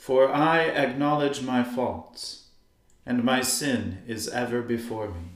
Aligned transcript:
For 0.00 0.32
I 0.32 0.62
acknowledge 0.62 1.42
my 1.42 1.62
faults, 1.62 2.44
and 3.04 3.22
my 3.22 3.42
sin 3.42 3.98
is 4.06 4.28
ever 4.28 4.62
before 4.62 5.08
me. 5.08 5.32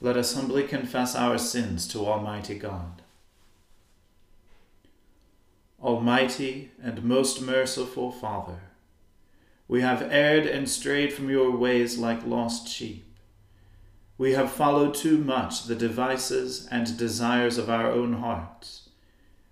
Let 0.00 0.16
us 0.16 0.32
humbly 0.36 0.62
confess 0.62 1.16
our 1.16 1.38
sins 1.38 1.88
to 1.88 2.06
Almighty 2.06 2.56
God. 2.56 3.02
Almighty 5.82 6.70
and 6.80 7.02
most 7.02 7.42
merciful 7.42 8.12
Father, 8.12 8.60
we 9.66 9.80
have 9.80 10.00
erred 10.02 10.46
and 10.46 10.68
strayed 10.68 11.12
from 11.12 11.28
your 11.28 11.50
ways 11.50 11.98
like 11.98 12.24
lost 12.24 12.68
sheep. 12.68 13.12
We 14.16 14.34
have 14.34 14.52
followed 14.52 14.94
too 14.94 15.18
much 15.18 15.64
the 15.64 15.74
devices 15.74 16.68
and 16.70 16.96
desires 16.96 17.58
of 17.58 17.68
our 17.68 17.90
own 17.90 18.12
hearts 18.12 18.87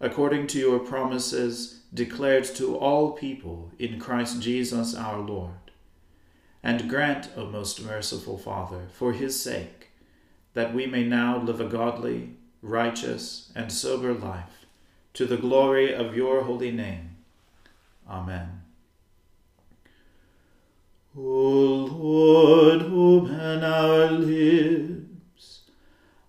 according 0.00 0.46
to 0.48 0.58
your 0.58 0.78
promises 0.78 1.80
declared 1.92 2.44
to 2.44 2.76
all 2.76 3.12
people 3.12 3.70
in 3.78 3.98
Christ 3.98 4.40
Jesus 4.40 4.94
our 4.94 5.18
Lord. 5.18 5.52
And 6.62 6.88
grant, 6.88 7.30
O 7.36 7.46
most 7.46 7.84
merciful 7.84 8.36
Father, 8.36 8.88
for 8.92 9.12
his 9.12 9.40
sake, 9.40 9.88
that 10.54 10.74
we 10.74 10.86
may 10.86 11.04
now 11.04 11.38
live 11.40 11.60
a 11.60 11.68
godly, 11.68 12.30
righteous, 12.62 13.52
and 13.54 13.72
sober 13.72 14.12
life, 14.12 14.66
to 15.14 15.24
the 15.24 15.36
glory 15.36 15.94
of 15.94 16.16
your 16.16 16.42
holy 16.42 16.70
name. 16.70 17.16
Amen. 18.08 18.62
O 21.16 21.20
Lord, 21.20 22.82
open 22.82 23.64
our 23.64 24.10
lips, 24.10 25.07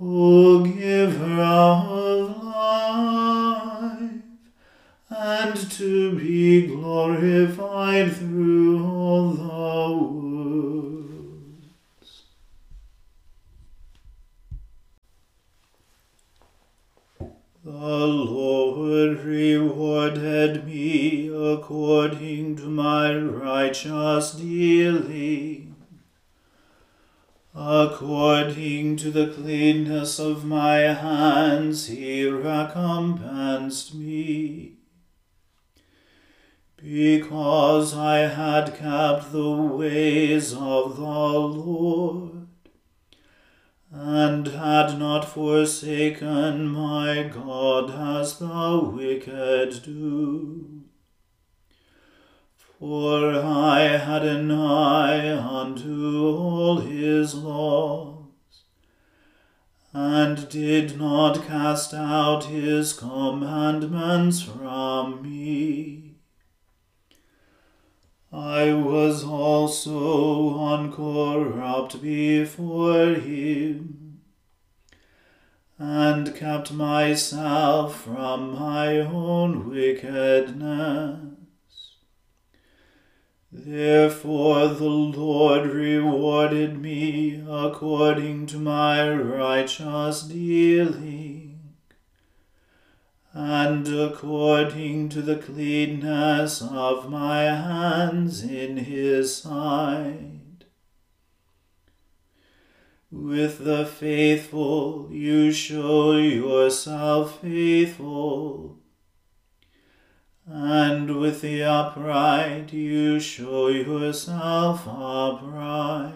Oh, 0.00 0.58
o 0.58 0.64
Giver 0.64 1.40
of 1.40 2.42
life, 2.42 4.10
and 5.08 5.70
to 5.70 6.18
be 6.18 6.66
glorified 6.66 8.12
through 8.16 8.84
all 8.84 9.30
the 9.30 9.44
not 61.34 61.46
cast 61.46 61.94
out 61.94 62.44
his 62.44 62.92
commandments 62.92 64.42
from 64.42 65.22
me. 65.22 66.14
I 68.32 68.72
was 68.72 69.24
also 69.24 70.58
uncorrupt 70.58 72.00
before 72.02 73.14
him, 73.14 74.20
and 75.78 76.34
kept 76.36 76.72
myself 76.72 78.02
from 78.02 78.52
my 78.58 78.98
own 78.98 79.70
wickedness. 79.70 81.20
Therefore 83.50 84.68
the 84.68 84.84
Lord 84.84 85.66
rewarded 85.68 86.80
me 86.80 87.40
according 87.48 88.46
to 88.46 88.58
my 88.58 89.08
righteous 89.08 90.22
dealing 90.22 91.13
and 93.36 93.88
according 93.88 95.08
to 95.08 95.20
the 95.20 95.34
cleanness 95.34 96.62
of 96.62 97.10
my 97.10 97.42
hands 97.42 98.44
in 98.44 98.76
his 98.76 99.36
sight. 99.36 100.64
With 103.10 103.64
the 103.64 103.86
faithful 103.86 105.08
you 105.10 105.50
show 105.50 106.16
yourself 106.16 107.40
faithful, 107.40 108.78
and 110.46 111.18
with 111.18 111.40
the 111.40 111.64
upright 111.64 112.72
you 112.72 113.18
show 113.18 113.66
yourself 113.66 114.86
upright. 114.86 116.12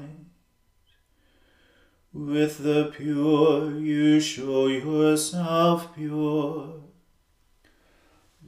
With 2.12 2.58
the 2.58 2.92
pure 2.96 3.76
you 3.76 4.20
show 4.20 4.66
yourself 4.68 5.94
pure, 5.96 6.77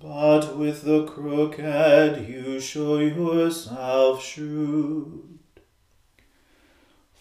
but 0.00 0.56
with 0.56 0.82
the 0.82 1.04
crooked 1.04 2.26
you 2.26 2.58
show 2.58 2.98
yourself 2.98 4.24
shrewd. 4.24 5.38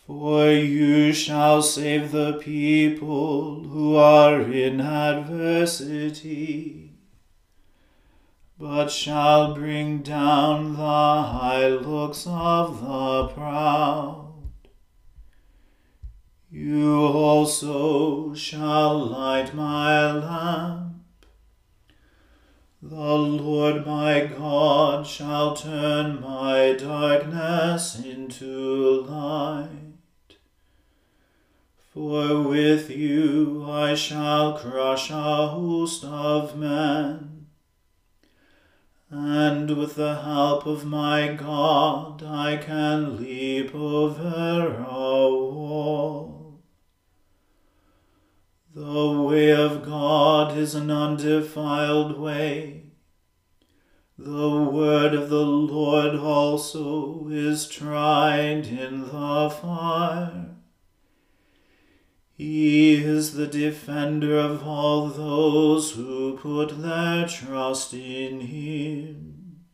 For 0.07 0.49
you 0.49 1.11
shall 1.11 1.61
save 1.61 2.11
the 2.11 2.39
people 2.41 3.65
who 3.65 3.97
are 3.97 4.41
in 4.41 4.79
adversity, 4.79 5.73
but 8.57 8.87
shall 8.89 9.53
bring 9.53 10.01
down 10.01 10.73
the 10.73 10.79
high 10.79 11.67
looks 11.67 12.25
of 12.25 12.79
the 12.79 13.27
proud. 13.27 14.33
You 16.49 16.97
also 17.05 18.33
shall 18.33 18.97
light 19.05 19.53
my 19.53 20.11
lamp. 20.13 20.88
The 22.81 22.95
Lord 22.95 23.85
my 23.85 24.25
God 24.25 25.05
shall 25.05 25.53
turn 25.53 26.21
my 26.21 26.71
darkness 26.79 27.99
into 27.99 29.01
light. 29.01 30.37
For 31.93 32.41
with 32.41 32.89
you 32.89 33.65
I 33.69 33.95
shall 33.95 34.57
crush 34.57 35.09
a 35.09 35.47
host 35.49 36.05
of 36.05 36.57
men, 36.57 37.47
and 39.09 39.75
with 39.75 39.95
the 39.95 40.21
help 40.21 40.65
of 40.65 40.85
my 40.85 41.33
God 41.33 42.23
I 42.23 42.55
can 42.55 43.17
leap 43.17 43.75
over 43.75 44.85
a 44.87 45.27
wall. 45.27 46.38
The 48.79 49.11
way 49.11 49.51
of 49.51 49.83
God 49.83 50.57
is 50.57 50.73
an 50.73 50.89
undefiled 50.89 52.17
way. 52.17 52.83
The 54.17 54.63
word 54.63 55.13
of 55.13 55.29
the 55.29 55.43
Lord 55.43 56.15
also 56.15 57.27
is 57.27 57.67
tried 57.67 58.67
in 58.67 59.01
the 59.01 59.49
fire. 59.49 60.55
He 62.37 63.03
is 63.03 63.33
the 63.33 63.47
defender 63.47 64.39
of 64.39 64.65
all 64.65 65.09
those 65.09 65.91
who 65.91 66.37
put 66.37 66.81
their 66.81 67.27
trust 67.27 67.93
in 67.93 68.39
him. 68.39 69.65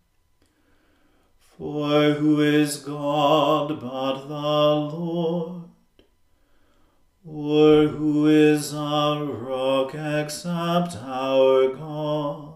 For 1.38 2.14
who 2.14 2.42
is 2.42 2.78
God 2.78 3.80
but 3.80 4.26
the 4.26 4.96
Lord? 4.96 5.65
Or 7.28 7.88
who 7.88 8.28
is 8.28 8.74
our 8.74 9.24
rock 9.24 9.96
except 9.96 10.96
our 10.98 11.70
God? 11.70 12.54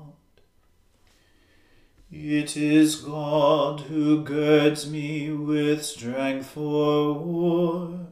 It 2.11 2.55
is 2.55 2.95
God 2.97 3.81
who 3.81 4.23
girds 4.23 4.89
me 4.89 5.31
with 5.31 5.83
strength 5.83 6.47
for 6.47 7.13
war 7.13 8.07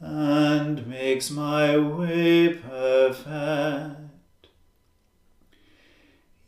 and 0.00 0.86
makes 0.86 1.30
my 1.30 1.76
way 1.76 2.54
perfect. 2.54 4.00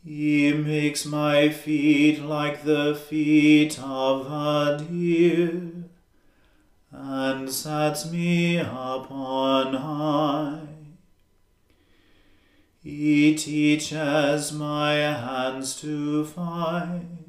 He 0.03 0.51
makes 0.51 1.05
my 1.05 1.49
feet 1.49 2.21
like 2.21 2.63
the 2.63 2.95
feet 2.95 3.79
of 3.79 4.25
a 4.31 4.83
deer, 4.83 5.72
and 6.93 7.51
sets 7.51 8.09
me 8.09 8.59
up 8.59 9.11
on 9.11 9.73
high. 9.73 10.67
He 12.81 13.35
teaches 13.35 14.53
my 14.53 14.93
hands 14.93 15.75
to 15.81 16.23
fight 16.25 17.23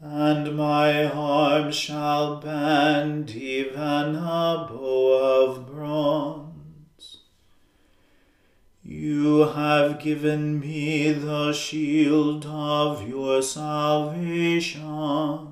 and 0.00 0.56
my 0.56 1.04
arm 1.04 1.70
shall 1.70 2.36
bend 2.36 3.30
even 3.32 4.16
a 4.16 4.66
bow 4.70 5.44
of 5.44 5.66
bronze. 5.66 7.18
You 8.82 9.40
have 9.40 10.00
given 10.00 10.58
me 10.58 11.12
the 11.12 11.52
shield 11.52 12.46
of 12.46 13.06
your 13.06 13.42
salvation. 13.42 15.49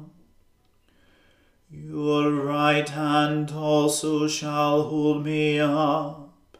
Your 1.90 2.30
right 2.32 2.86
hand 2.86 3.50
also 3.50 4.28
shall 4.28 4.82
hold 4.90 5.24
me 5.24 5.58
up, 5.58 6.58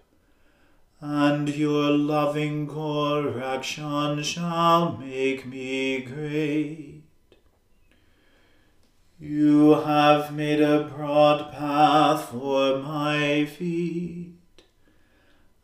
and 1.03 1.47
your 1.51 1.91
loving 1.91 2.67
correction 2.67 4.23
shall 4.23 4.97
make 4.97 5.45
me 5.45 6.01
great. 6.01 7.03
You 9.21 9.73
have 9.73 10.35
made 10.35 10.63
a 10.63 10.85
broad 10.85 11.53
path 11.53 12.31
for 12.31 12.79
my 12.79 13.45
feet, 13.45 14.33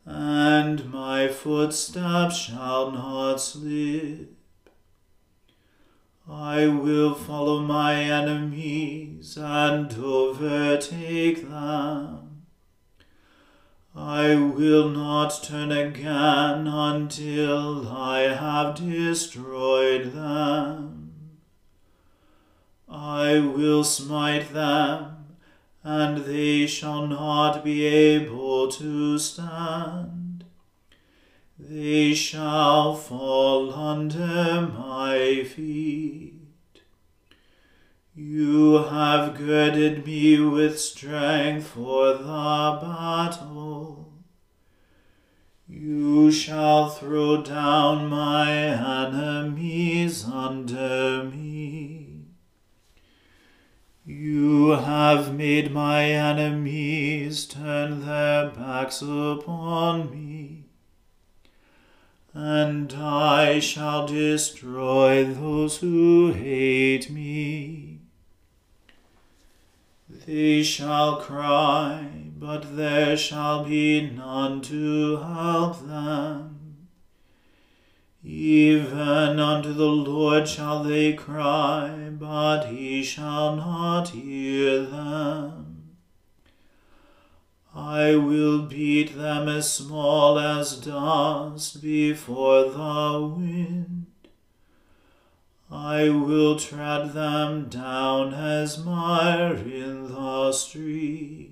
and 0.05 0.91
my 0.91 1.27
footsteps 1.27 2.37
shall 2.37 2.91
not 2.91 3.37
slip. 3.37 4.34
I 6.27 6.67
will 6.67 7.13
follow 7.13 7.59
my 7.59 8.01
enemies 8.01 9.37
and 9.37 9.93
overtake 9.93 11.47
them. 11.47 12.25
I 13.95 14.35
will 14.35 14.89
not 14.89 15.43
turn 15.43 15.71
again 15.71 16.65
until 16.67 17.87
I 17.87 18.21
have 18.21 18.75
destroyed 18.75 20.13
them. 20.13 21.11
I 22.89 23.39
will 23.39 23.83
smite 23.83 24.51
them, 24.51 25.27
and 25.83 26.25
they 26.25 26.65
shall 26.65 27.05
not 27.05 27.63
be 27.63 27.85
able 27.85 28.71
to 28.71 29.19
stand. 29.19 30.24
They 31.67 32.13
shall 32.13 32.93
fall 32.93 33.73
under 33.73 34.71
my 34.71 35.43
feet. 35.43 36.83
You 38.13 38.83
have 38.83 39.35
girded 39.35 40.05
me 40.05 40.39
with 40.41 40.79
strength 40.79 41.65
for 41.69 42.13
the 42.13 42.79
battle. 42.83 44.13
You 45.67 46.31
shall 46.31 46.89
throw 46.91 47.41
down 47.41 48.09
my 48.09 48.51
enemies 48.53 50.23
under 50.23 51.23
me. 51.23 52.25
You 54.05 54.69
have 54.69 55.33
made 55.33 55.71
my 55.71 56.03
enemies 56.03 57.47
turn 57.47 58.05
their 58.05 58.51
backs 58.51 59.01
upon 59.01 60.11
me, 60.11 60.34
and 62.35 62.91
I 62.91 63.59
shall 63.59 64.05
destroy 64.05 65.23
those 65.23 65.77
who 65.77 66.33
hate 66.33 67.09
me. 67.09 68.01
They 70.09 70.61
shall 70.61 71.21
cry, 71.21 72.09
but 72.37 72.75
there 72.75 73.15
shall 73.15 73.63
be 73.63 74.11
none 74.11 74.61
to 74.63 75.17
help 75.17 75.87
them. 75.87 76.87
Even 78.21 79.39
unto 79.39 79.71
the 79.71 79.87
Lord 79.87 80.47
shall 80.47 80.83
they 80.83 81.13
cry, 81.13 82.09
but 82.11 82.65
he 82.65 83.01
shall 83.01 83.55
not 83.55 84.09
hear 84.09 84.81
them. 84.81 85.64
I 87.75 88.15
will 88.15 88.61
beat 88.61 89.17
them 89.17 89.49
as 89.49 89.69
small 89.69 90.39
as 90.39 90.77
dust 90.77 91.81
before 91.81 92.69
the 92.69 93.33
wind. 93.37 94.05
I 95.69 96.07
will 96.09 96.57
tread 96.57 97.11
them 97.11 97.67
down 97.67 98.33
as 98.33 98.77
mire 98.81 99.55
in 99.55 100.07
the 100.07 100.53
street. 100.53 101.51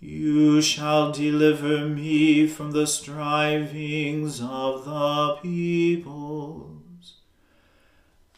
You 0.00 0.62
shall 0.62 1.12
deliver 1.12 1.86
me 1.86 2.46
from 2.46 2.70
the 2.70 2.86
strivings 2.86 4.40
of 4.40 4.86
the 4.86 5.36
peoples, 5.42 6.71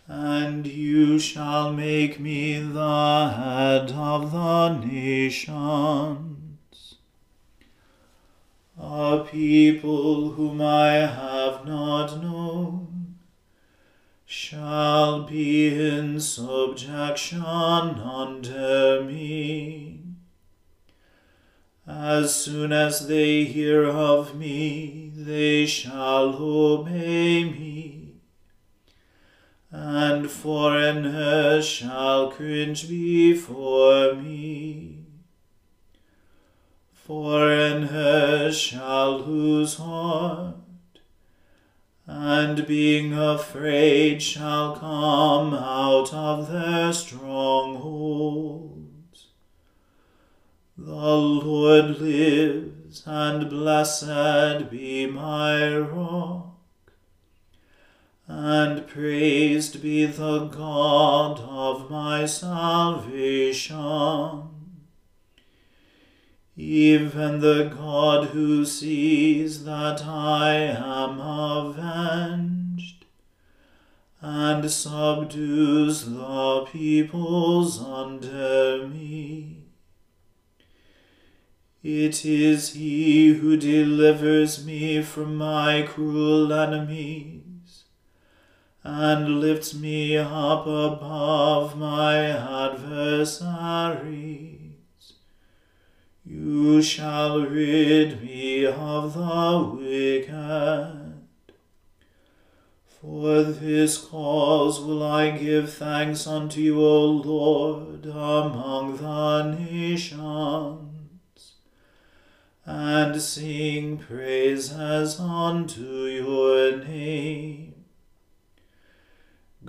and 0.07 0.67
you 0.67 1.19
shall 1.19 1.73
make 1.73 2.21
me 2.21 2.59
the 2.59 3.33
head 3.37 3.91
of 3.93 4.33
the 4.33 4.69
nations. 4.87 6.27
A 8.79 9.25
people 9.31 10.33
whom 10.33 10.61
I 10.61 10.93
have 10.93 11.65
not 11.65 12.23
known 12.23 13.17
shall 14.27 15.23
be 15.23 15.69
in 15.69 16.21
subjection 16.21 17.43
under 17.43 19.03
me. 19.03 20.01
As 21.87 22.35
soon 22.35 22.73
as 22.73 23.09
they 23.09 23.45
hear 23.45 23.85
of 23.85 24.35
me, 24.35 25.13
they 25.15 25.65
shall 25.67 26.35
obey 26.37 27.45
me 27.45 27.74
and 29.77 30.31
foreigners 30.31 31.67
shall 31.67 32.31
cringe 32.31 32.89
before 32.89 34.15
me. 34.15 35.01
Foreigners 36.93 38.57
shall 38.57 39.19
lose 39.19 39.75
heart, 39.75 40.55
and 42.07 42.65
being 42.69 43.15
afraid 43.15 44.23
shall 44.23 44.77
come 44.77 45.53
out 45.55 46.15
of 46.15 46.53
their 46.53 46.93
strongholds. 46.93 47.73
The 50.79 51.17
Lord 51.17 51.99
lives, 52.01 53.03
and 53.07 53.51
blessed 53.51 54.71
be 54.71 55.07
my 55.07 55.77
rock 55.79 56.54
and 58.37 58.87
praised 58.89 59.81
be 59.81 60.05
the 60.07 60.47
God 60.47 61.39
of 61.39 61.89
my 61.89 62.27
salvation. 62.27 63.73
Even 66.57 67.39
the 67.39 67.73
God 67.77 68.31
who 68.31 68.65
sees 68.65 69.65
that 69.65 70.05
I 70.05 70.55
am 70.55 71.21
avenged, 71.21 73.05
and 74.21 74.69
subdues 74.69 76.07
the 76.11 76.67
peoples 76.73 77.81
under 77.81 78.89
me. 78.89 79.59
It 81.85 82.25
is 82.25 82.73
he 82.73 83.35
who 83.35 83.57
delivers 83.57 84.67
me 84.67 85.03
from 85.03 85.37
my 85.37 85.83
cruel 85.83 86.53
enemies 86.53 87.54
and 88.85 89.41
lifts 89.41 89.73
me 89.73 90.17
up 90.19 90.67
above 90.67 91.77
my 91.79 92.19
adversaries. 92.19 93.55
You 96.23 96.83
shall 96.83 97.41
rid 97.41 98.23
me 98.23 98.67
of 98.67 99.15
the 99.15 99.75
wicked. 99.75 101.15
For 102.87 103.43
this 103.43 103.97
cause 103.99 104.81
will 104.81 105.03
I 105.03 105.31
give 105.31 105.73
thanks 105.73 106.27
unto 106.27 106.61
you, 106.61 106.81
O 106.83 107.07
Lord, 107.07 108.05
among 108.07 108.99
the 108.99 109.57
nations, 109.59 111.55
and 112.67 113.21
sing 113.21 113.97
praises 113.99 115.19
unto 115.21 116.05
your 116.05 116.77
name. 116.85 117.64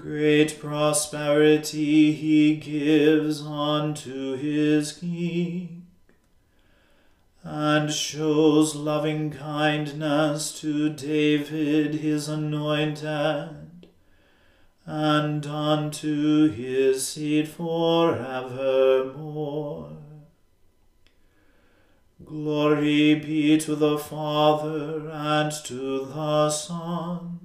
Great 0.06 0.60
prosperity 0.60 2.12
he 2.14 2.56
gives 2.58 3.42
unto 3.42 4.36
his 4.38 4.92
king, 4.92 5.88
and 7.42 7.92
shows 7.92 8.76
loving 8.76 9.32
kindness 9.32 10.60
to 10.60 10.92
David 10.92 11.96
his 11.96 12.30
anointed, 12.30 13.88
and 14.86 15.48
unto 15.48 16.52
his 16.52 17.08
seed 17.08 17.48
forevermore. 17.48 18.38
Glory 22.24 23.16
be 23.16 23.58
to 23.58 23.76
the 23.76 23.98
Father 23.98 25.10
and 25.10 25.52
to 25.64 26.06
the 26.06 26.52
Son 26.52 27.45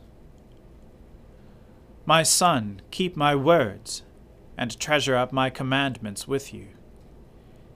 My 2.05 2.23
son, 2.23 2.81
keep 2.89 3.15
my 3.15 3.35
words, 3.35 4.01
and 4.57 4.79
treasure 4.79 5.15
up 5.15 5.31
my 5.31 5.51
commandments 5.51 6.27
with 6.27 6.51
you. 6.51 6.69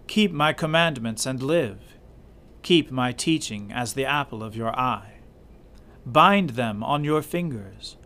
Keep 0.07 0.31
my 0.31 0.51
commandments 0.51 1.27
and 1.27 1.43
live. 1.43 1.97
Keep 2.63 2.89
my 2.89 3.11
teaching 3.11 3.71
as 3.71 3.93
the 3.93 4.05
apple 4.05 4.41
of 4.41 4.55
your 4.55 4.77
eye. 4.77 5.19
Bind 6.07 6.51
them 6.51 6.83
on 6.83 7.03
your 7.03 7.21
fingers. 7.21 7.97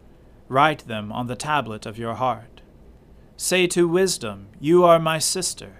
Write 0.50 0.88
them 0.88 1.10
on 1.12 1.28
the 1.28 1.38
tablet 1.38 1.86
of 1.86 1.98
your 1.98 2.16
heart. 2.16 2.62
Say 3.38 3.66
to 3.68 3.88
wisdom, 3.88 4.50
You 4.60 4.84
are 4.84 5.00
my 5.00 5.20
sister, 5.20 5.78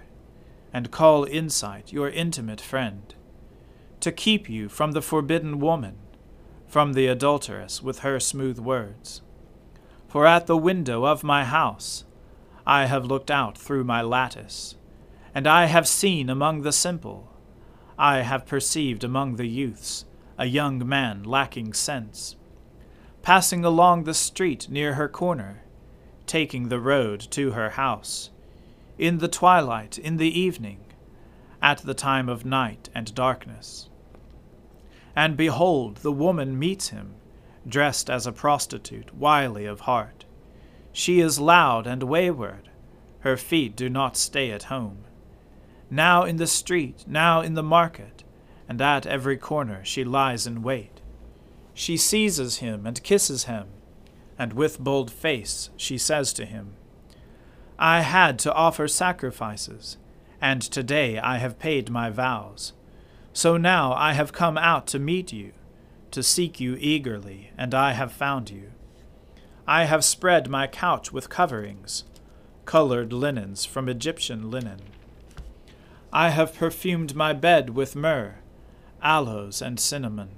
and 0.72 0.90
call 0.90 1.24
insight 1.24 1.92
your 1.92 2.08
intimate 2.08 2.62
friend, 2.62 3.14
to 4.00 4.10
keep 4.10 4.48
you 4.48 4.70
from 4.70 4.92
the 4.92 5.02
forbidden 5.02 5.60
woman, 5.60 5.96
from 6.66 6.94
the 6.94 7.08
adulteress 7.08 7.82
with 7.82 7.98
her 7.98 8.18
smooth 8.18 8.58
words 8.58 9.20
for 10.10 10.26
at 10.26 10.48
the 10.48 10.56
window 10.56 11.06
of 11.06 11.22
my 11.22 11.44
house 11.44 12.04
I 12.66 12.86
have 12.86 13.04
looked 13.04 13.30
out 13.30 13.56
through 13.56 13.84
my 13.84 14.02
lattice, 14.02 14.74
and 15.32 15.46
I 15.46 15.66
have 15.66 15.86
seen 15.86 16.28
among 16.28 16.62
the 16.62 16.72
simple, 16.72 17.32
I 17.96 18.22
have 18.22 18.44
perceived 18.44 19.04
among 19.04 19.36
the 19.36 19.46
youths, 19.46 20.04
a 20.36 20.46
young 20.46 20.86
man 20.86 21.22
lacking 21.22 21.74
sense, 21.74 22.34
passing 23.22 23.64
along 23.64 24.02
the 24.02 24.14
street 24.14 24.68
near 24.68 24.94
her 24.94 25.08
corner, 25.08 25.62
taking 26.26 26.68
the 26.68 26.80
road 26.80 27.20
to 27.30 27.52
her 27.52 27.70
house, 27.70 28.30
in 28.98 29.18
the 29.18 29.28
twilight, 29.28 29.96
in 29.96 30.16
the 30.16 30.40
evening, 30.40 30.80
at 31.62 31.78
the 31.78 31.94
time 31.94 32.28
of 32.28 32.44
night 32.44 32.90
and 32.94 33.14
darkness. 33.14 33.88
And 35.14 35.36
behold, 35.36 35.98
the 35.98 36.12
woman 36.12 36.58
meets 36.58 36.88
him 36.88 37.14
dressed 37.70 38.10
as 38.10 38.26
a 38.26 38.32
prostitute, 38.32 39.14
wily 39.14 39.64
of 39.64 39.80
heart. 39.80 40.24
She 40.92 41.20
is 41.20 41.40
loud 41.40 41.86
and 41.86 42.02
wayward. 42.02 42.68
Her 43.20 43.36
feet 43.36 43.76
do 43.76 43.88
not 43.88 44.16
stay 44.16 44.50
at 44.50 44.64
home. 44.64 45.04
Now 45.90 46.24
in 46.24 46.36
the 46.36 46.46
street, 46.46 47.04
now 47.06 47.40
in 47.40 47.54
the 47.54 47.62
market, 47.62 48.24
and 48.68 48.80
at 48.80 49.06
every 49.06 49.36
corner 49.36 49.84
she 49.84 50.04
lies 50.04 50.46
in 50.46 50.62
wait. 50.62 51.00
She 51.74 51.96
seizes 51.96 52.58
him 52.58 52.86
and 52.86 53.02
kisses 53.02 53.44
him, 53.44 53.68
and 54.38 54.52
with 54.52 54.78
bold 54.78 55.10
face 55.10 55.70
she 55.76 55.98
says 55.98 56.32
to 56.34 56.44
him, 56.44 56.74
I 57.78 58.02
had 58.02 58.38
to 58.40 58.52
offer 58.52 58.88
sacrifices, 58.88 59.96
and 60.40 60.60
today 60.62 61.18
I 61.18 61.38
have 61.38 61.58
paid 61.58 61.90
my 61.90 62.10
vows. 62.10 62.72
So 63.32 63.56
now 63.56 63.92
I 63.92 64.12
have 64.12 64.32
come 64.32 64.58
out 64.58 64.86
to 64.88 64.98
meet 64.98 65.32
you 65.32 65.52
to 66.12 66.22
seek 66.22 66.60
you 66.60 66.76
eagerly, 66.80 67.50
and 67.56 67.74
I 67.74 67.92
have 67.92 68.12
found 68.12 68.50
you. 68.50 68.72
I 69.66 69.84
have 69.84 70.04
spread 70.04 70.48
my 70.48 70.66
couch 70.66 71.12
with 71.12 71.30
coverings, 71.30 72.04
colored 72.64 73.12
linens 73.12 73.64
from 73.64 73.88
Egyptian 73.88 74.50
linen. 74.50 74.80
I 76.12 76.30
have 76.30 76.54
perfumed 76.54 77.14
my 77.14 77.32
bed 77.32 77.70
with 77.70 77.94
myrrh, 77.94 78.36
aloes, 79.02 79.62
and 79.62 79.78
cinnamon. 79.78 80.30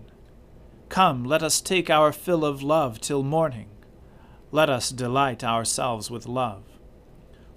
Come, 0.89 1.25
let 1.25 1.43
us 1.43 1.63
take 1.63 1.89
our 1.89 2.13
fill 2.13 2.45
of 2.45 2.63
love 2.63 3.01
till 3.01 3.23
morning. 3.23 3.69
Let 4.51 4.69
us 4.69 4.91
delight 4.91 5.43
ourselves 5.43 6.11
with 6.11 6.27
love. 6.27 6.65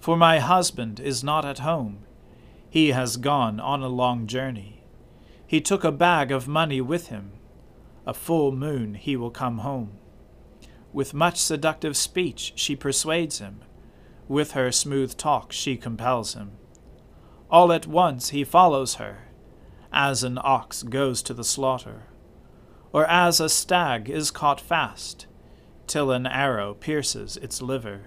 For 0.00 0.16
my 0.16 0.38
husband 0.38 0.98
is 0.98 1.22
not 1.22 1.44
at 1.44 1.58
home. 1.58 1.98
He 2.70 2.92
has 2.92 3.18
gone 3.18 3.60
on 3.60 3.82
a 3.82 3.88
long 3.88 4.26
journey. 4.26 4.82
He 5.46 5.60
took 5.60 5.84
a 5.84 5.92
bag 5.92 6.32
of 6.32 6.48
money 6.48 6.80
with 6.80 7.08
him 7.08 7.32
a 8.06 8.14
full 8.14 8.52
moon 8.52 8.94
he 8.94 9.16
will 9.16 9.30
come 9.30 9.58
home. 9.58 9.98
With 10.92 11.12
much 11.12 11.36
seductive 11.36 11.96
speech 11.96 12.52
she 12.56 12.76
persuades 12.76 13.38
him. 13.38 13.62
with 14.28 14.52
her 14.52 14.72
smooth 14.72 15.16
talk 15.16 15.52
she 15.52 15.76
compels 15.76 16.34
him. 16.34 16.52
All 17.50 17.72
at 17.72 17.86
once 17.86 18.30
he 18.30 18.44
follows 18.44 18.94
her, 18.96 19.28
as 19.92 20.24
an 20.24 20.38
ox 20.42 20.82
goes 20.82 21.22
to 21.22 21.34
the 21.34 21.44
slaughter, 21.44 22.08
or 22.92 23.06
as 23.06 23.40
a 23.40 23.48
stag 23.48 24.10
is 24.10 24.30
caught 24.30 24.60
fast, 24.60 25.26
till 25.86 26.10
an 26.10 26.26
arrow 26.26 26.74
pierces 26.74 27.36
its 27.36 27.62
liver. 27.62 28.06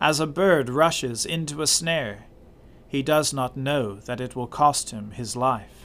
As 0.00 0.18
a 0.18 0.26
bird 0.26 0.68
rushes 0.68 1.24
into 1.24 1.62
a 1.62 1.66
snare, 1.66 2.26
he 2.88 3.02
does 3.02 3.32
not 3.32 3.56
know 3.56 3.94
that 3.96 4.20
it 4.20 4.34
will 4.34 4.48
cost 4.48 4.90
him 4.90 5.12
his 5.12 5.36
life. 5.36 5.79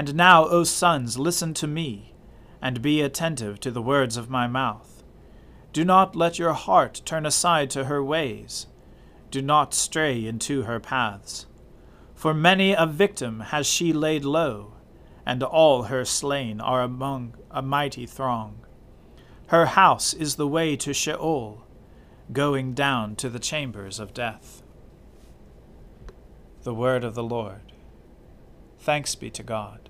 And 0.00 0.14
now, 0.14 0.46
O 0.46 0.64
sons, 0.64 1.18
listen 1.18 1.52
to 1.52 1.66
me, 1.66 2.14
and 2.62 2.80
be 2.80 3.02
attentive 3.02 3.60
to 3.60 3.70
the 3.70 3.82
words 3.82 4.16
of 4.16 4.30
my 4.30 4.46
mouth. 4.46 5.02
Do 5.74 5.84
not 5.84 6.16
let 6.16 6.38
your 6.38 6.54
heart 6.54 7.02
turn 7.04 7.26
aside 7.26 7.68
to 7.72 7.84
her 7.84 8.02
ways. 8.02 8.66
Do 9.30 9.42
not 9.42 9.74
stray 9.74 10.24
into 10.24 10.62
her 10.62 10.80
paths. 10.80 11.44
For 12.14 12.32
many 12.32 12.72
a 12.72 12.86
victim 12.86 13.40
has 13.40 13.66
she 13.66 13.92
laid 13.92 14.24
low, 14.24 14.72
and 15.26 15.42
all 15.42 15.82
her 15.82 16.06
slain 16.06 16.62
are 16.62 16.80
among 16.80 17.34
a 17.50 17.60
mighty 17.60 18.06
throng. 18.06 18.64
Her 19.48 19.66
house 19.66 20.14
is 20.14 20.36
the 20.36 20.48
way 20.48 20.76
to 20.76 20.94
Sheol, 20.94 21.66
going 22.32 22.72
down 22.72 23.16
to 23.16 23.28
the 23.28 23.38
chambers 23.38 24.00
of 24.00 24.14
death. 24.14 24.62
The 26.62 26.72
word 26.72 27.04
of 27.04 27.14
the 27.14 27.22
Lord. 27.22 27.60
Thanks 28.78 29.14
be 29.14 29.28
to 29.32 29.42
God. 29.42 29.89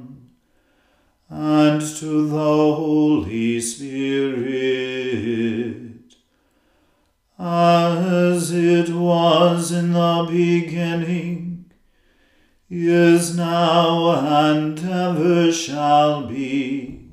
and 1.33 1.81
to 1.81 2.27
the 2.27 2.35
Holy 2.35 3.61
Spirit, 3.61 4.51
as 7.39 8.51
it 8.51 8.89
was 8.89 9.71
in 9.71 9.93
the 9.93 10.27
beginning, 10.29 11.71
is 12.69 13.37
now, 13.37 14.11
and 14.11 14.77
ever 14.79 15.53
shall 15.53 16.27
be, 16.27 17.07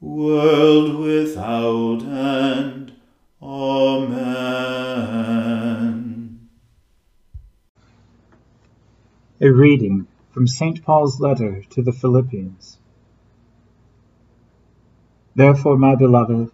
world 0.00 0.96
without 0.96 2.02
end. 2.02 2.92
Amen. 3.40 4.32
A 9.40 9.48
reading 9.48 10.08
from 10.32 10.48
St. 10.48 10.82
Paul's 10.82 11.20
letter 11.20 11.62
to 11.70 11.82
the 11.82 11.92
Philippians. 11.92 12.78
Therefore, 15.34 15.78
my 15.78 15.94
beloved, 15.94 16.50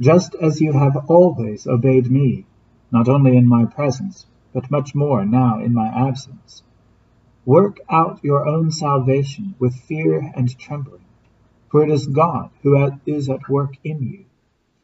just 0.00 0.34
as 0.34 0.60
you 0.60 0.72
have 0.72 1.04
always 1.08 1.66
obeyed 1.66 2.10
me, 2.10 2.46
not 2.90 3.08
only 3.08 3.36
in 3.36 3.46
my 3.46 3.64
presence, 3.64 4.26
but 4.52 4.70
much 4.70 4.94
more 4.94 5.24
now 5.24 5.60
in 5.60 5.72
my 5.72 5.88
absence, 5.88 6.62
work 7.44 7.78
out 7.88 8.22
your 8.22 8.46
own 8.46 8.70
salvation 8.70 9.54
with 9.58 9.74
fear 9.74 10.32
and 10.34 10.58
trembling, 10.58 11.04
for 11.70 11.82
it 11.82 11.90
is 11.90 12.06
God 12.06 12.50
who 12.62 12.92
is 13.06 13.28
at 13.28 13.48
work 13.48 13.76
in 13.82 14.02
you 14.02 14.24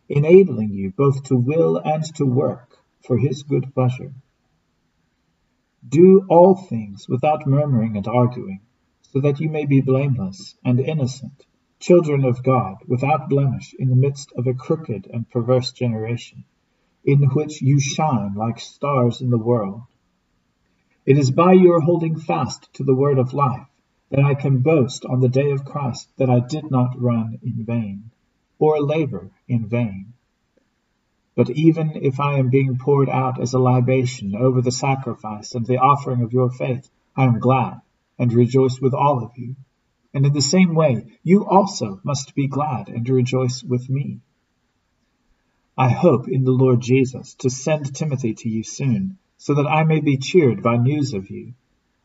enabling 0.08 0.72
you 0.72 0.90
both 0.90 1.22
to 1.24 1.36
will 1.36 1.76
and 1.76 2.02
to 2.16 2.24
work 2.24 2.78
for 3.06 3.18
his 3.18 3.42
good 3.42 3.74
pleasure. 3.74 4.12
Do 5.86 6.24
all 6.28 6.54
things 6.54 7.06
without 7.08 7.46
murmuring 7.46 7.96
and 7.96 8.06
arguing, 8.06 8.60
so 9.02 9.20
that 9.20 9.40
you 9.40 9.48
may 9.48 9.66
be 9.66 9.80
blameless 9.80 10.56
and 10.64 10.80
innocent, 10.80 11.44
children 11.78 12.24
of 12.24 12.42
God, 12.42 12.76
without 12.86 13.28
blemish, 13.28 13.74
in 13.78 13.88
the 13.88 13.96
midst 13.96 14.32
of 14.36 14.46
a 14.46 14.54
crooked 14.54 15.06
and 15.12 15.30
perverse 15.30 15.72
generation, 15.72 16.44
in 17.04 17.22
which 17.30 17.62
you 17.62 17.78
shine 17.80 18.34
like 18.34 18.58
stars 18.58 19.20
in 19.20 19.30
the 19.30 19.38
world. 19.38 19.82
It 21.06 21.16
is 21.16 21.30
by 21.30 21.52
your 21.52 21.80
holding 21.80 22.18
fast 22.18 22.68
to 22.74 22.84
the 22.84 22.94
word 22.94 23.18
of 23.18 23.32
life 23.32 23.66
that 24.10 24.24
I 24.24 24.34
can 24.34 24.58
boast 24.58 25.04
on 25.04 25.20
the 25.20 25.28
day 25.28 25.50
of 25.52 25.64
Christ 25.64 26.08
that 26.16 26.28
I 26.28 26.40
did 26.40 26.70
not 26.70 27.00
run 27.00 27.38
in 27.42 27.64
vain 27.64 28.10
or 28.58 28.80
labor 28.80 29.30
in 29.46 29.66
vain. 29.68 30.12
But 31.34 31.50
even 31.50 31.92
if 31.94 32.18
I 32.18 32.38
am 32.38 32.50
being 32.50 32.78
poured 32.78 33.08
out 33.08 33.40
as 33.40 33.54
a 33.54 33.58
libation 33.58 34.34
over 34.34 34.60
the 34.60 34.72
sacrifice 34.72 35.54
and 35.54 35.64
the 35.64 35.78
offering 35.78 36.22
of 36.22 36.32
your 36.32 36.50
faith, 36.50 36.90
I 37.16 37.24
am 37.24 37.38
glad 37.38 37.80
and 38.18 38.32
rejoice 38.32 38.80
with 38.80 38.92
all 38.92 39.22
of 39.22 39.30
you. 39.36 39.54
And 40.18 40.26
in 40.26 40.32
the 40.32 40.42
same 40.42 40.74
way, 40.74 41.06
you 41.22 41.46
also 41.46 42.00
must 42.02 42.34
be 42.34 42.48
glad 42.48 42.88
and 42.88 43.08
rejoice 43.08 43.62
with 43.62 43.88
me. 43.88 44.18
I 45.76 45.90
hope 45.90 46.26
in 46.26 46.42
the 46.42 46.50
Lord 46.50 46.80
Jesus 46.80 47.36
to 47.36 47.48
send 47.48 47.94
Timothy 47.94 48.34
to 48.34 48.48
you 48.48 48.64
soon, 48.64 49.18
so 49.36 49.54
that 49.54 49.68
I 49.68 49.84
may 49.84 50.00
be 50.00 50.16
cheered 50.16 50.60
by 50.60 50.76
news 50.76 51.14
of 51.14 51.30
you. 51.30 51.54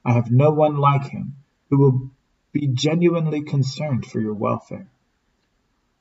I 0.06 0.14
have 0.14 0.30
no 0.30 0.52
one 0.52 0.78
like 0.78 1.08
him 1.08 1.38
who 1.72 1.80
will 1.80 2.12
be 2.52 2.68
genuinely 2.68 3.42
concerned 3.42 4.06
for 4.06 4.22
your 4.22 4.36
welfare. 4.36 4.92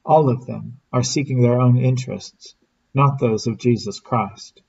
All 0.04 0.28
of 0.28 0.44
them 0.44 0.80
are 0.92 1.02
seeking 1.02 1.40
their 1.40 1.62
own 1.62 1.78
interests, 1.78 2.54
not 2.92 3.20
those 3.20 3.46
of 3.46 3.56
Jesus 3.56 4.00
Christ. 4.00 4.60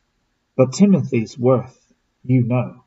But 0.56 0.72
Timothy's 0.72 1.38
worth 1.38 1.94
you 2.24 2.44
know, 2.44 2.86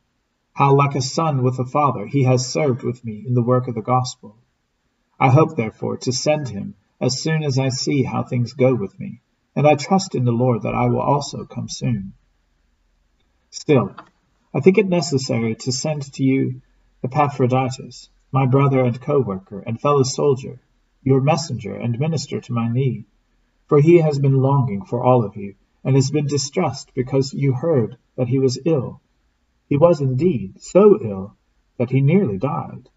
how 0.54 0.74
like 0.74 0.94
a 0.94 1.02
son 1.02 1.42
with 1.42 1.58
a 1.58 1.66
father 1.66 2.06
he 2.06 2.22
has 2.22 2.50
served 2.50 2.82
with 2.82 3.04
me 3.04 3.22
in 3.26 3.34
the 3.34 3.42
work 3.42 3.68
of 3.68 3.74
the 3.74 3.82
gospel. 3.82 4.38
I 5.18 5.30
hope, 5.30 5.56
therefore, 5.56 5.96
to 5.98 6.12
send 6.12 6.48
him 6.48 6.74
as 7.00 7.20
soon 7.20 7.42
as 7.42 7.58
I 7.58 7.70
see 7.70 8.02
how 8.02 8.22
things 8.22 8.52
go 8.52 8.74
with 8.74 8.98
me, 9.00 9.20
and 9.54 9.66
I 9.66 9.74
trust 9.74 10.14
in 10.14 10.24
the 10.24 10.32
Lord 10.32 10.62
that 10.62 10.74
I 10.74 10.86
will 10.88 11.00
also 11.00 11.44
come 11.44 11.68
soon. 11.68 12.12
Still, 13.50 13.94
I 14.52 14.60
think 14.60 14.76
it 14.76 14.88
necessary 14.88 15.54
to 15.54 15.72
send 15.72 16.02
to 16.14 16.22
you 16.22 16.60
Epaphroditus, 17.02 18.10
my 18.30 18.44
brother 18.44 18.84
and 18.84 19.00
co-worker 19.00 19.60
and 19.60 19.80
fellow 19.80 20.02
soldier, 20.02 20.60
your 21.02 21.20
messenger 21.20 21.74
and 21.74 21.98
minister 21.98 22.40
to 22.40 22.52
my 22.52 22.70
need, 22.70 23.06
for 23.66 23.80
he 23.80 23.96
has 23.98 24.18
been 24.18 24.36
longing 24.36 24.84
for 24.84 25.02
all 25.02 25.24
of 25.24 25.36
you, 25.36 25.54
and 25.82 25.94
has 25.94 26.10
been 26.10 26.26
distressed 26.26 26.92
because 26.94 27.32
you 27.32 27.54
heard 27.54 27.96
that 28.16 28.28
he 28.28 28.38
was 28.38 28.58
ill. 28.64 29.00
He 29.68 29.76
was 29.76 30.00
indeed 30.00 30.60
so 30.60 30.98
ill 31.00 31.36
that 31.78 31.90
he 31.90 32.00
nearly 32.00 32.36
died. 32.38 32.90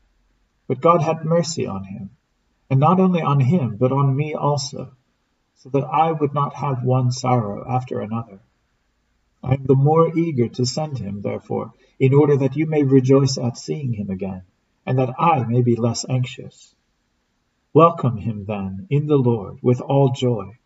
But 0.70 0.82
God 0.82 1.02
had 1.02 1.26
mercy 1.26 1.66
on 1.66 1.84
him, 1.84 2.12
and 2.70 2.80
not 2.80 3.00
only 3.00 3.24
on 3.24 3.40
him, 3.40 3.78
but 3.78 3.92
on 3.92 4.16
me 4.16 4.36
also, 4.36 4.92
so 5.56 5.70
that 5.70 5.84
I 5.84 6.12
would 6.12 6.36
not 6.36 6.54
have 6.54 6.84
one 6.84 7.12
sorrow 7.12 7.68
after 7.68 8.00
another. 8.00 8.40
I 9.42 9.56
am 9.56 9.64
the 9.64 9.74
more 9.74 10.16
eager 10.16 10.48
to 10.48 10.68
send 10.68 11.00
him, 11.00 11.24
therefore, 11.24 11.74
in 11.98 12.14
order 12.14 12.38
that 12.38 12.56
you 12.56 12.68
may 12.68 12.84
rejoice 12.84 13.40
at 13.40 13.58
seeing 13.58 13.94
him 13.94 14.12
again, 14.12 14.44
and 14.86 15.00
that 15.00 15.16
I 15.20 15.44
may 15.44 15.64
be 15.64 15.76
less 15.76 16.06
anxious. 16.08 16.76
Welcome 17.74 18.18
him, 18.18 18.46
then, 18.46 18.86
in 18.92 19.08
the 19.08 19.18
Lord 19.18 19.58
with 19.64 19.82
all 19.82 20.12
joy, 20.12 20.60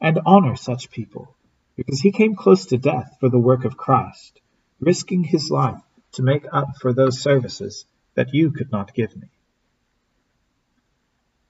and 0.00 0.18
honor 0.26 0.56
such 0.56 0.90
people, 0.90 1.36
because 1.76 2.00
he 2.00 2.10
came 2.10 2.34
close 2.34 2.66
to 2.66 2.78
death 2.78 3.16
for 3.20 3.28
the 3.28 3.38
work 3.38 3.64
of 3.64 3.76
Christ, 3.76 4.40
risking 4.80 5.22
his 5.22 5.52
life 5.52 5.84
to 6.14 6.24
make 6.24 6.46
up 6.52 6.78
for 6.80 6.92
those 6.92 7.20
services 7.20 7.86
that 8.14 8.34
you 8.34 8.50
could 8.50 8.72
not 8.72 8.92
give 8.92 9.16
me. 9.16 9.28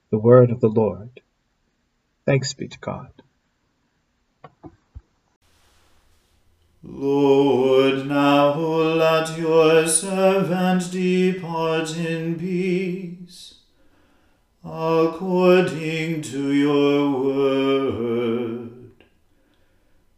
The 0.09 0.17
word 0.17 0.51
of 0.51 0.61
the 0.61 0.69
Lord. 0.69 1.21
Thanks 2.25 2.53
be 2.53 2.67
to 2.67 2.79
God. 2.79 3.11
Lord, 6.81 8.07
now 8.07 8.53
let 8.57 9.37
your 9.37 9.85
servant 9.87 10.91
depart 10.91 11.97
in 11.97 12.35
peace 12.39 13.55
according 14.63 16.21
to 16.21 16.53
your 16.53 17.11
word. 17.19 19.03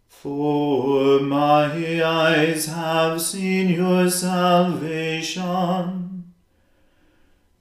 For 0.08 1.19
my 1.21 2.04
eyes 2.04 2.65
have 2.67 3.21
seen 3.21 3.69
your 3.69 4.10
salvation, 4.10 5.43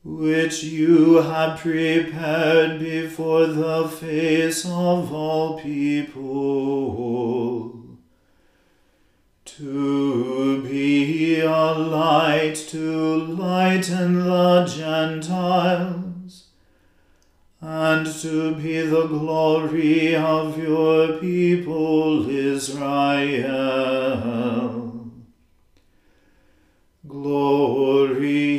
which 0.09 0.65
you 0.65 1.17
have 1.17 1.61
prepared 1.61 2.81
before 2.81 3.47
the 3.47 3.87
face 3.87 4.65
of 4.65 5.13
all 5.13 5.61
people, 5.61 7.99
to 9.45 10.63
be 10.63 11.41
a 11.41 11.51
light 11.51 12.55
to 12.55 13.17
lighten 13.17 14.25
the 14.25 14.65
Gentiles 14.65 16.47
and 17.61 18.07
to 18.07 18.55
be 18.55 18.81
the 18.81 19.07
glory 19.09 20.17
of 20.17 20.57
your 20.57 21.19
people 21.19 22.31
Israel. 22.31 22.79
Glory 27.07 28.59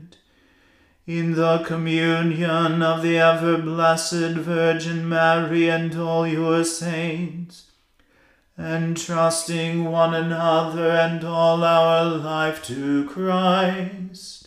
in 1.07 1.33
the 1.33 1.59
communion 1.59 2.81
of 2.81 3.01
the 3.01 3.17
ever 3.17 3.57
blessed 3.57 4.35
Virgin 4.37 5.07
Mary 5.07 5.69
and 5.69 5.95
all 5.95 6.27
your 6.27 6.63
saints, 6.63 7.71
entrusting 8.57 9.85
one 9.85 10.13
another 10.13 10.91
and 10.91 11.23
all 11.23 11.63
our 11.63 12.05
life 12.05 12.63
to 12.63 13.05
Christ 13.09 14.41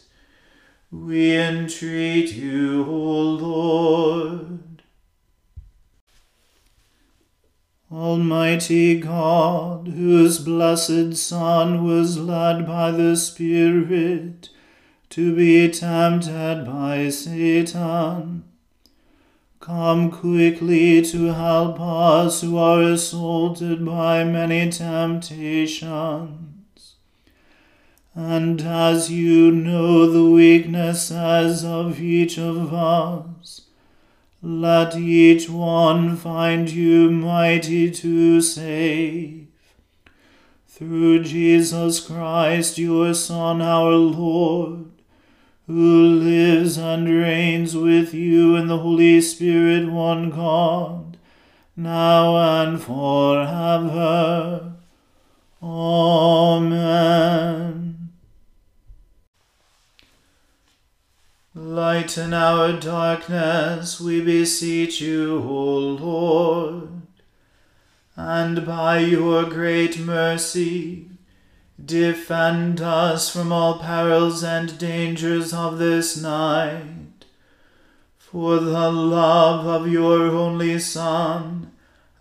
we 0.95 1.37
entreat 1.37 2.33
you, 2.35 2.85
O 2.87 3.21
Lord. 3.21 4.83
Almighty 7.91 9.01
God, 9.01 9.89
whose 9.89 10.39
blessed 10.39 11.17
Son 11.17 11.85
was 11.85 12.17
led 12.17 12.65
by 12.65 12.93
the 12.93 13.17
Spirit 13.17 14.51
to 15.15 15.35
be 15.35 15.69
tempted 15.71 16.65
by 16.67 17.09
Satan, 17.09 18.45
come 19.61 20.11
quickly 20.11 21.03
to 21.03 21.33
help 21.33 21.81
us 21.81 22.41
who 22.41 22.57
are 22.57 22.83
assaulted 22.83 23.85
by 23.85 24.25
many 24.25 24.71
temptations 24.71 26.45
and 28.15 28.61
as 28.63 29.11
you 29.11 29.51
know 29.51 30.09
the 30.09 30.31
weaknesses 30.31 31.65
of 31.65 32.01
each 32.01 32.39
of 32.39 32.73
us, 32.73 33.63
let 34.41 34.97
each 34.97 35.51
one 35.51 36.17
find 36.17 36.71
you 36.71 37.11
mighty 37.11 37.91
to 37.91 38.41
save. 38.41 39.49
Through 40.69 41.25
Jesus 41.25 41.99
Christ, 42.01 42.79
your 42.79 43.15
Son, 43.15 43.61
our 43.61 43.93
Lord, 43.93 44.94
who 45.67 46.03
lives 46.05 46.77
and 46.77 47.09
reigns 47.09 47.75
with 47.77 48.13
you 48.13 48.55
in 48.57 48.67
the 48.67 48.79
Holy 48.79 49.21
Spirit, 49.21 49.91
one 49.91 50.31
God, 50.31 51.17
now 51.75 52.37
and 52.63 52.81
forever. 52.83 54.75
Amen. 55.63 57.15
Lighten 61.55 62.35
our 62.35 62.73
darkness, 62.79 64.01
we 64.01 64.21
beseech 64.21 65.01
you, 65.01 65.39
O 65.39 65.79
Lord, 65.79 66.89
and 68.17 68.67
by 68.67 68.99
your 68.99 69.45
great 69.45 69.99
mercy, 69.99 71.09
defend 71.85 72.81
us 72.81 73.31
from 73.31 73.53
all 73.53 73.79
perils 73.79 74.43
and 74.43 74.79
dangers 74.79 75.53
of 75.53 75.79
this 75.79 76.17
night. 76.17 77.25
For 78.19 78.59
the 78.59 78.91
love 78.91 79.67
of 79.67 79.91
your 79.91 80.29
only 80.29 80.79
Son, 80.79 81.73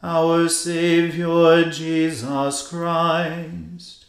our 0.02 0.50
Saviour 0.50 1.64
Jesus 1.66 2.68
Christ. 2.68 4.06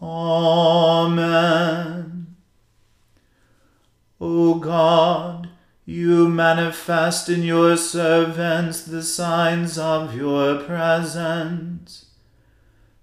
Amen. 0.00 1.48
O 4.20 4.54
God, 4.56 5.48
you 5.84 6.28
manifest 6.28 7.28
in 7.28 7.42
your 7.42 7.76
servants 7.76 8.82
the 8.82 9.02
signs 9.02 9.78
of 9.78 10.14
your 10.14 10.62
presence. 10.62 12.07